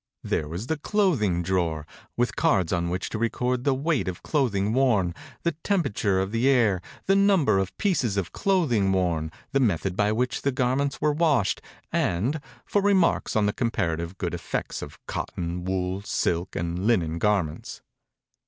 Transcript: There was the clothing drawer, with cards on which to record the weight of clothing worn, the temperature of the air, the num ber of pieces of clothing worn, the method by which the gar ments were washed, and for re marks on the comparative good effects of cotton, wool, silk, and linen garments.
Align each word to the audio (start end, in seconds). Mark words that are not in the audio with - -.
There 0.23 0.47
was 0.47 0.65
the 0.65 0.79
clothing 0.79 1.43
drawer, 1.43 1.85
with 2.17 2.35
cards 2.35 2.73
on 2.73 2.89
which 2.89 3.07
to 3.11 3.19
record 3.19 3.65
the 3.65 3.75
weight 3.75 4.07
of 4.07 4.23
clothing 4.23 4.73
worn, 4.73 5.13
the 5.43 5.51
temperature 5.63 6.19
of 6.19 6.31
the 6.31 6.49
air, 6.49 6.81
the 7.05 7.15
num 7.15 7.45
ber 7.45 7.59
of 7.59 7.77
pieces 7.77 8.17
of 8.17 8.31
clothing 8.31 8.91
worn, 8.91 9.31
the 9.51 9.59
method 9.59 9.95
by 9.95 10.11
which 10.11 10.41
the 10.41 10.51
gar 10.51 10.75
ments 10.75 11.01
were 11.01 11.13
washed, 11.13 11.61
and 11.93 12.41
for 12.65 12.81
re 12.81 12.95
marks 12.95 13.35
on 13.35 13.45
the 13.45 13.53
comparative 13.53 14.17
good 14.17 14.33
effects 14.33 14.81
of 14.81 14.97
cotton, 15.05 15.65
wool, 15.65 16.01
silk, 16.01 16.55
and 16.55 16.87
linen 16.87 17.19
garments. 17.19 17.83